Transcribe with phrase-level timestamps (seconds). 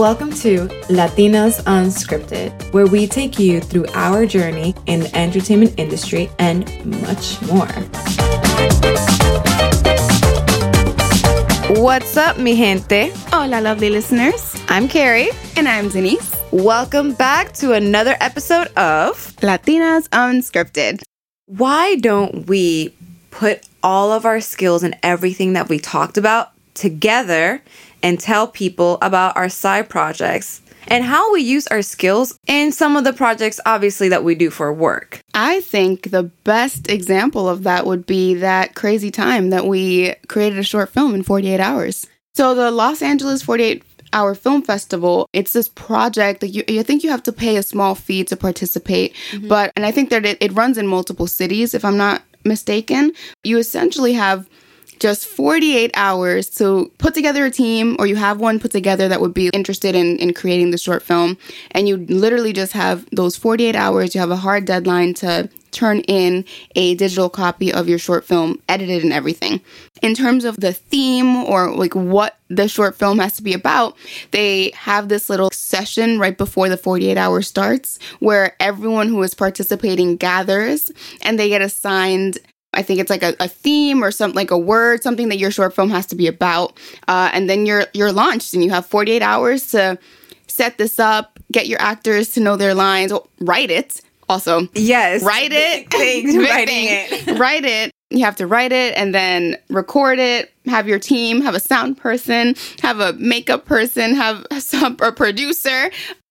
[0.00, 6.30] Welcome to Latinas Unscripted, where we take you through our journey in the entertainment industry
[6.38, 6.64] and
[7.02, 7.68] much more.
[11.82, 13.12] What's up, mi gente?
[13.28, 14.58] Hola, lovely listeners.
[14.70, 15.28] I'm Carrie.
[15.58, 16.34] And I'm Denisse.
[16.50, 21.02] Welcome back to another episode of Latinas Unscripted.
[21.44, 22.94] Why don't we
[23.30, 27.62] put all of our skills and everything that we talked about together
[28.02, 32.96] and tell people about our side projects and how we use our skills in some
[32.96, 35.20] of the projects, obviously, that we do for work.
[35.34, 40.58] I think the best example of that would be that crazy time that we created
[40.58, 42.06] a short film in 48 hours.
[42.34, 47.04] So, the Los Angeles 48 Hour Film Festival, it's this project that you, I think
[47.04, 49.14] you have to pay a small fee to participate.
[49.30, 49.48] Mm-hmm.
[49.48, 53.12] But, and I think that it, it runs in multiple cities, if I'm not mistaken.
[53.44, 54.48] You essentially have
[55.00, 59.20] just 48 hours to put together a team or you have one put together that
[59.20, 61.38] would be interested in, in creating the short film.
[61.72, 66.00] And you literally just have those 48 hours you have a hard deadline to turn
[66.00, 69.60] in a digital copy of your short film edited and everything.
[70.02, 73.96] In terms of the theme or like what the short film has to be about
[74.32, 79.34] they have this little session right before the 48 hours starts where everyone who is
[79.34, 80.90] participating gathers
[81.22, 82.38] and they get assigned
[82.72, 85.50] I think it's like a, a, theme or something like a word, something that your
[85.50, 86.78] short film has to be about.
[87.08, 89.98] Uh, and then you're you're launched and you have 48 hours to
[90.46, 94.00] set this up, get your actors to know their lines, write it.
[94.28, 95.90] Also, yes, write it.
[95.90, 97.38] Things, writing it.
[97.38, 97.90] write it.
[98.10, 100.52] You have to write it and then record it.
[100.66, 105.90] Have your team, have a sound person, have a makeup person, have some a producer,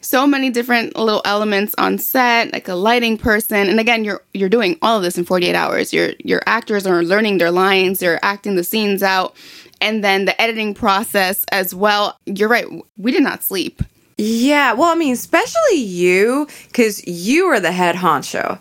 [0.00, 4.48] so many different little elements on set like a lighting person and again you're you're
[4.48, 8.22] doing all of this in 48 hours your your actors are learning their lines they're
[8.24, 9.36] acting the scenes out
[9.80, 12.66] and then the editing process as well you're right
[12.96, 13.82] we did not sleep
[14.16, 18.60] yeah well i mean especially you because you were the head honcho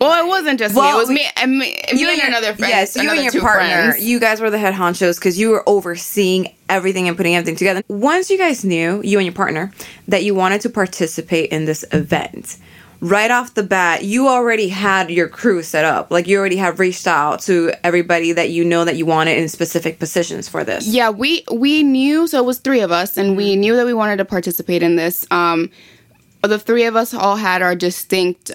[0.00, 0.96] well, it wasn't just well, me.
[0.96, 2.70] It was me, and me, you and, your, another friend.
[2.70, 3.90] Yes, you and your partner.
[3.90, 4.04] Friends.
[4.04, 7.82] You guys were the head honchos because you were overseeing everything and putting everything together.
[7.88, 9.72] Once you guys knew, you and your partner,
[10.06, 12.58] that you wanted to participate in this event,
[13.00, 16.10] right off the bat, you already had your crew set up.
[16.10, 19.48] Like you already have reached out to everybody that you know that you wanted in
[19.48, 20.86] specific positions for this.
[20.86, 22.26] Yeah, we we knew.
[22.26, 24.96] So it was three of us, and we knew that we wanted to participate in
[24.96, 25.26] this.
[25.30, 25.70] Um,
[26.42, 28.52] the three of us all had our distinct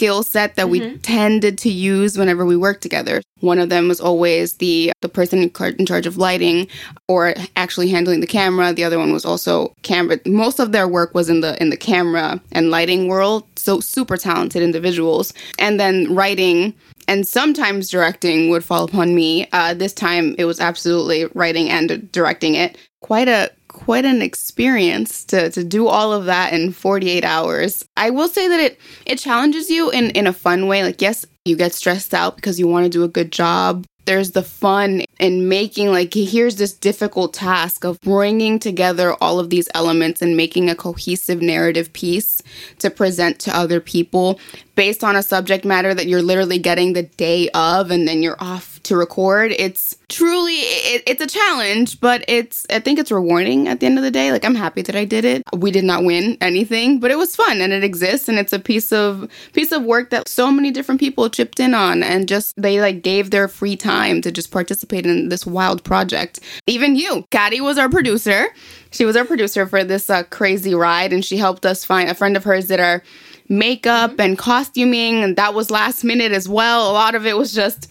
[0.00, 0.92] skill set that mm-hmm.
[0.92, 3.20] we tended to use whenever we worked together.
[3.40, 6.68] One of them was always the the person in charge of lighting
[7.06, 8.72] or actually handling the camera.
[8.72, 10.18] The other one was also camera.
[10.24, 13.44] Most of their work was in the in the camera and lighting world.
[13.56, 15.34] So super talented individuals.
[15.58, 16.72] And then writing
[17.06, 19.48] and sometimes directing would fall upon me.
[19.52, 22.78] Uh, this time it was absolutely writing and directing it.
[23.02, 27.82] Quite a quite an experience to, to do all of that in 48 hours.
[27.96, 30.82] I will say that it it challenges you in in a fun way.
[30.82, 33.86] Like yes, you get stressed out because you want to do a good job.
[34.04, 39.48] There's the fun in making like here's this difficult task of bringing together all of
[39.48, 42.42] these elements and making a cohesive narrative piece
[42.80, 44.38] to present to other people
[44.74, 48.42] based on a subject matter that you're literally getting the day of and then you're
[48.42, 49.52] off to record.
[49.52, 53.98] It's truly it, it's a challenge, but it's I think it's rewarding at the end
[53.98, 54.32] of the day.
[54.32, 55.42] Like I'm happy that I did it.
[55.56, 58.58] We did not win anything, but it was fun and it exists and it's a
[58.58, 62.60] piece of piece of work that so many different people chipped in on and just
[62.60, 66.40] they like gave their free time to just participate in this wild project.
[66.66, 68.46] Even you, Caddy was our producer.
[68.92, 72.14] She was our producer for this uh, crazy ride and she helped us find a
[72.14, 73.02] friend of hers that our
[73.50, 76.90] makeup and costuming, and that was last minute as well.
[76.90, 77.90] A lot of it was just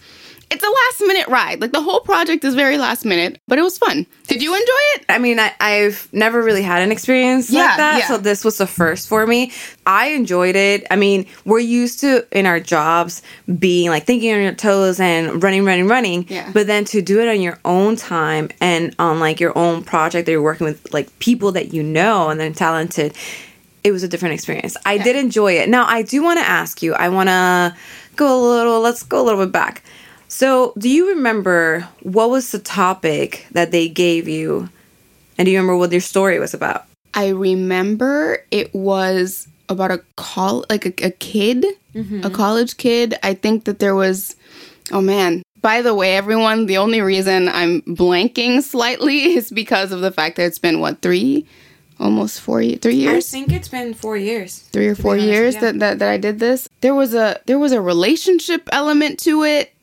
[0.50, 1.60] it's a last minute ride.
[1.60, 4.04] Like the whole project is very last minute, but it was fun.
[4.26, 5.04] Did you enjoy it?
[5.08, 8.08] I mean, I, have never really had an experience yeah, like that, yeah.
[8.08, 9.52] so this was the first for me.
[9.86, 10.86] I enjoyed it.
[10.90, 13.22] I mean, we're used to in our jobs
[13.58, 16.26] being like thinking on your toes and running, running, running.
[16.28, 16.50] Yeah.
[16.52, 20.26] But then to do it on your own time and on like your own project
[20.26, 23.16] that you're working with like people that you know and they're talented
[23.82, 24.76] it was a different experience.
[24.84, 25.68] I did enjoy it.
[25.70, 27.74] Now, I do want to ask you, I want to
[28.16, 29.82] go a little, let's go a little bit back.
[30.30, 34.68] So, do you remember what was the topic that they gave you?
[35.36, 36.84] And do you remember what your story was about?
[37.14, 42.24] I remember it was about a call like a, a kid, mm-hmm.
[42.24, 43.16] a college kid.
[43.24, 44.36] I think that there was
[44.92, 45.42] oh man.
[45.60, 50.36] By the way, everyone, the only reason I'm blanking slightly is because of the fact
[50.36, 51.44] that it's been what, 3
[51.98, 53.26] almost four three years.
[53.26, 54.60] I think it's been four years.
[54.72, 55.60] Three or four years yeah.
[55.60, 56.68] that, that that I did this.
[56.80, 59.74] There was a there was a relationship element to it.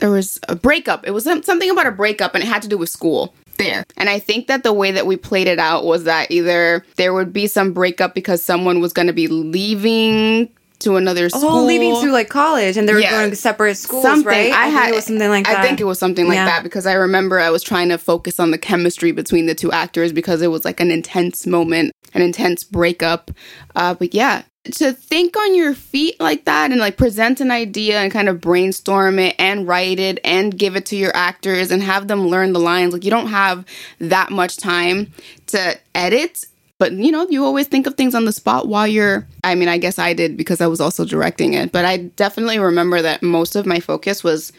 [0.00, 1.06] There was a breakup.
[1.06, 3.34] It was something about a breakup, and it had to do with school.
[3.58, 3.84] there.
[3.96, 7.12] And I think that the way that we played it out was that either there
[7.12, 10.48] would be some breakup because someone was going to be leaving
[10.80, 11.50] to another school.
[11.50, 13.10] Oh, leaving to like college, and they were yeah.
[13.10, 14.26] going to separate schools, something.
[14.26, 14.52] right?
[14.52, 15.58] I, I had it was something like that.
[15.58, 16.46] I think it was something like yeah.
[16.46, 19.72] that because I remember I was trying to focus on the chemistry between the two
[19.72, 23.30] actors because it was like an intense moment, an intense breakup.
[23.74, 27.98] Uh, but yeah, to think on your feet like that and like present an idea
[27.98, 31.82] and kind of brainstorm it and write it and give it to your actors and
[31.82, 33.64] have them learn the lines like you don't have
[33.98, 35.10] that much time
[35.46, 36.44] to edit
[36.80, 39.68] but you know you always think of things on the spot while you're i mean
[39.68, 43.22] i guess i did because i was also directing it but i definitely remember that
[43.22, 44.52] most of my focus was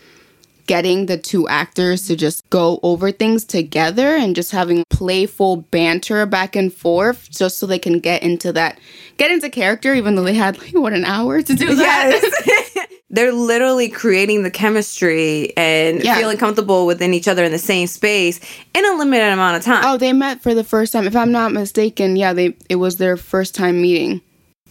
[0.68, 6.26] getting the two actors to just go over things together and just having playful banter
[6.26, 8.80] back and forth just so they can get into that
[9.18, 12.12] get into character even though they had like what an hour to do that
[12.76, 12.88] yes.
[13.12, 16.16] they're literally creating the chemistry and yeah.
[16.16, 18.40] feeling comfortable within each other in the same space
[18.74, 21.32] in a limited amount of time oh they met for the first time if i'm
[21.32, 24.22] not mistaken yeah they it was their first time meeting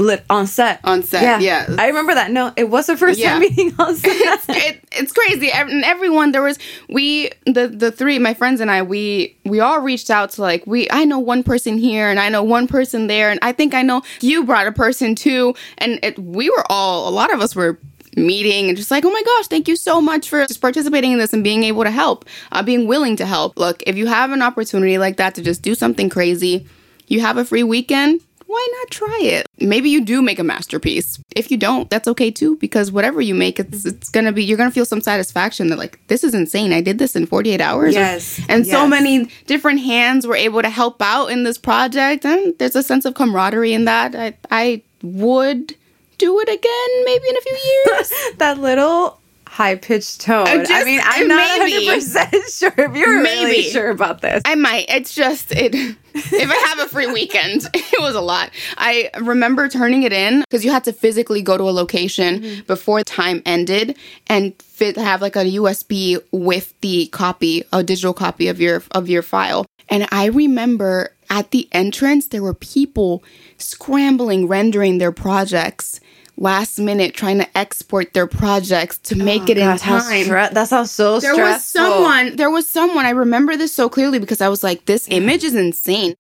[0.01, 0.81] lit on set.
[0.83, 1.67] On set, yeah.
[1.69, 1.77] yeah.
[1.79, 2.31] I remember that.
[2.31, 3.33] No, it was the first yeah.
[3.33, 4.11] time meeting on set.
[4.11, 5.53] it's, it, it's crazy.
[5.53, 6.59] And everyone there was
[6.89, 10.67] we the the three my friends and I we we all reached out to like
[10.67, 13.75] we I know one person here and I know one person there and I think
[13.75, 17.41] I know you brought a person too and it, we were all a lot of
[17.41, 17.79] us were
[18.17, 21.19] meeting and just like, oh my gosh, thank you so much for just participating in
[21.19, 23.59] this and being able to help, uh, being willing to help.
[23.59, 26.67] Look, if you have an opportunity like that to just do something crazy,
[27.07, 28.21] you have a free weekend,
[28.51, 29.47] why not try it?
[29.61, 31.23] Maybe you do make a masterpiece.
[31.37, 34.59] If you don't, that's okay too, because whatever you make, it's it's gonna be you're
[34.59, 36.73] gonna feel some satisfaction that like this is insane.
[36.73, 37.95] I did this in 48 hours.
[37.95, 38.75] Yes, and yes.
[38.75, 42.83] so many different hands were able to help out in this project, and there's a
[42.83, 44.17] sense of camaraderie in that.
[44.17, 45.77] I I would
[46.21, 47.59] do it again, maybe in a few
[47.89, 48.13] years.
[48.37, 49.21] that little
[49.51, 50.47] high pitched tone.
[50.47, 53.45] Just, I mean, I'm not 100 percent sure if you're maybe.
[53.45, 54.43] really sure about this.
[54.45, 54.87] I might.
[54.89, 55.75] It's just it.
[55.75, 58.51] if I have a free weekend, it was a lot.
[58.77, 62.67] I remember turning it in because you had to physically go to a location mm-hmm.
[62.67, 63.97] before time ended
[64.29, 69.09] and fit, have like a USB with the copy, a digital copy of your of
[69.09, 69.67] your file.
[69.89, 73.25] And I remember at the entrance there were people
[73.57, 76.01] scrambling rendering their projects
[76.37, 80.27] last minute trying to export their projects to oh make oh, it gosh, in time.
[80.27, 81.53] Stre- that sounds so there stressful.
[81.53, 85.07] was someone, there was someone, I remember this so clearly because I was like, this
[85.09, 86.15] image is insane.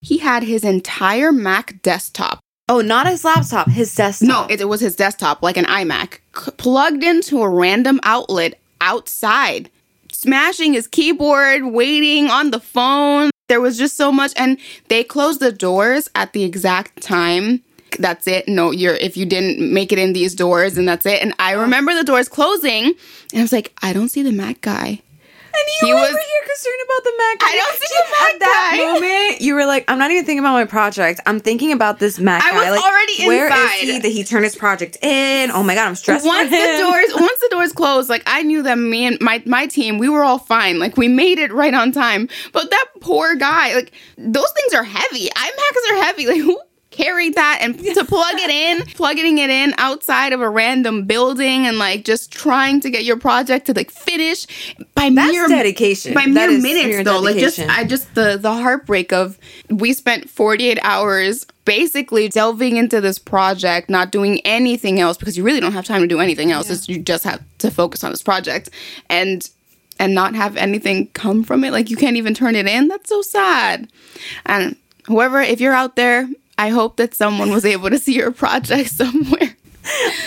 [0.00, 2.40] He had his entire Mac desktop.
[2.68, 4.28] Oh, not his laptop, his desktop.
[4.28, 8.58] No, it, it was his desktop, like an iMac, c- plugged into a random outlet
[8.80, 9.70] outside,
[10.10, 13.30] smashing his keyboard, waiting on the phone.
[13.48, 14.32] There was just so much.
[14.36, 14.58] And
[14.88, 17.62] they closed the doors at the exact time
[17.98, 18.48] that's it.
[18.48, 21.22] No, you're if you didn't make it in these doors and that's it.
[21.22, 22.94] And I remember the doors closing
[23.32, 25.00] and I was like, I don't see the Mac guy.
[25.80, 27.36] You he were was, over here concerned about the Mac.
[27.42, 28.92] I don't see the Mac At that guy.
[28.92, 31.20] moment, you were like, "I'm not even thinking about my project.
[31.26, 32.70] I'm thinking about this Mac I guy.
[32.70, 33.74] was like, already where inside.
[33.76, 33.98] is he?
[34.00, 35.50] Did he turn his project in?
[35.50, 36.26] Oh my god, I'm stressed.
[36.26, 39.66] Once the doors, once the doors closed, like I knew that me and my my
[39.66, 40.78] team, we were all fine.
[40.78, 42.28] Like we made it right on time.
[42.52, 45.28] But that poor guy, like those things are heavy.
[45.28, 46.26] iMacs are heavy.
[46.26, 46.60] Like who
[46.96, 51.66] carried that and to plug it in, plugging it in outside of a random building
[51.66, 54.46] and like just trying to get your project to like finish
[54.94, 56.14] by That's mere dedication.
[56.14, 57.20] By mere minutes though.
[57.20, 59.38] Like just I just the the heartbreak of
[59.68, 65.44] we spent 48 hours basically delving into this project, not doing anything else because you
[65.44, 66.88] really don't have time to do anything else.
[66.88, 66.96] Yeah.
[66.96, 68.70] You just have to focus on this project.
[69.10, 69.48] And
[69.98, 71.72] and not have anything come from it.
[71.72, 72.88] Like you can't even turn it in.
[72.88, 73.90] That's so sad.
[74.44, 74.76] And
[75.06, 78.90] whoever, if you're out there I hope that someone was able to see your project
[79.02, 79.56] somewhere.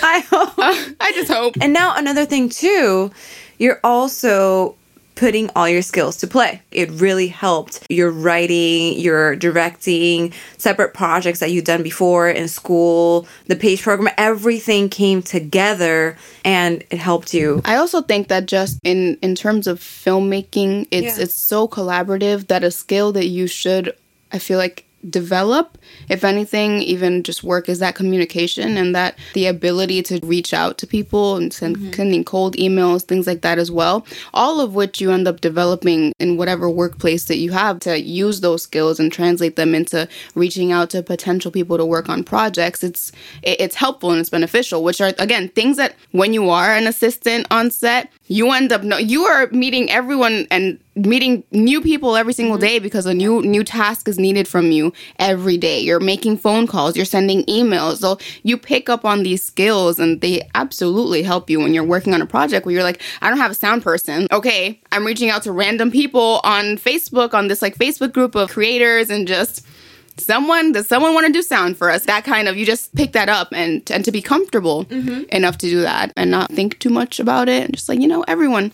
[0.02, 0.58] I hope.
[0.58, 1.56] Uh, I just hope.
[1.62, 3.12] And now another thing too,
[3.58, 4.76] you're also
[5.20, 6.62] putting all your skills to play.
[6.72, 13.28] It really helped your writing, your directing, separate projects that you've done before in school,
[13.48, 17.62] the page program, everything came together and it helped you.
[17.66, 21.26] I also think that just in in terms of filmmaking, it's yeah.
[21.26, 23.94] it's so collaborative that a skill that you should
[24.32, 25.78] I feel like develop.
[26.10, 30.78] If anything even just work is that communication and that the ability to reach out
[30.80, 31.94] to people and send mm-hmm.
[31.94, 34.06] sending cold emails things like that as well.
[34.34, 38.42] All of which you end up developing in whatever workplace that you have to use
[38.42, 42.84] those skills and translate them into reaching out to potential people to work on projects.
[42.84, 43.12] It's
[43.44, 47.48] it's helpful and it's beneficial which are again things that when you are an assistant
[47.52, 52.34] on set you end up no you are meeting everyone and meeting new people every
[52.34, 52.66] single Mm-hmm.
[52.66, 55.80] day because a new new task is needed from you every day.
[55.80, 57.98] You're making phone calls you're sending emails.
[57.98, 62.14] So you pick up on these skills and they absolutely help you when you're working
[62.14, 64.28] on a project where you're like i don't have a sound person.
[64.32, 68.50] Okay i'm reaching out to random people on facebook on this like facebook group of
[68.50, 69.66] creators and just
[70.20, 72.06] someone does someone want to do sound for us?
[72.06, 75.24] That kind of you just pick that up and and to be comfortable mm-hmm.
[75.30, 78.08] enough to do that and not think too much about it and just like you
[78.08, 78.72] know everyone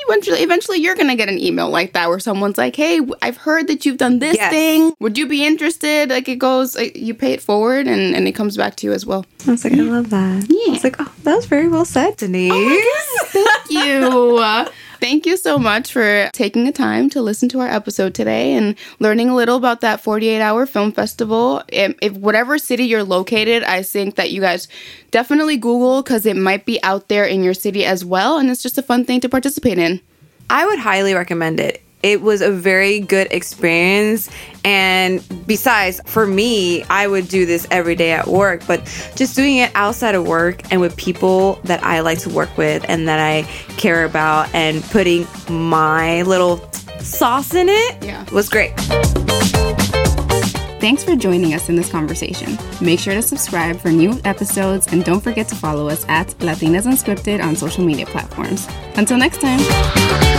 [0.00, 3.66] eventually eventually you're gonna get an email like that where someone's like hey i've heard
[3.66, 4.52] that you've done this Yes.
[4.52, 4.92] thing.
[5.00, 6.10] Would you be interested?
[6.10, 8.92] Like it goes like, you pay it forward and and it comes back to you
[8.92, 9.24] as well.
[9.46, 10.46] I was like, I love that.
[10.50, 12.50] I was like, oh, that was very well said, Denisse.
[12.52, 17.68] Oh thank you thank you so much for taking the time to listen to our
[17.68, 22.58] episode today and learning a little about that 48 hour film festival if, if whatever
[22.58, 24.68] city you're located i think that you guys
[25.10, 28.62] definitely google because it might be out there in your city as well and it's
[28.62, 30.00] just a fun thing to participate in
[30.48, 31.82] I would highly recommend it.
[32.06, 34.30] It was a very good experience.
[34.64, 38.80] And besides, for me, I would do this every day at work, but
[39.16, 42.84] just doing it outside of work and with people that I like to work with
[42.88, 43.42] and that I
[43.76, 46.58] care about and putting my little
[47.00, 48.24] sauce in it Yeah.
[48.32, 48.72] was great.
[50.78, 52.56] Thanks for joining us in this conversation.
[52.80, 56.86] Make sure to subscribe for new episodes and don't forget to follow us at Latinas
[56.86, 58.68] Unscripted on social media platforms.
[58.94, 60.35] Until next time.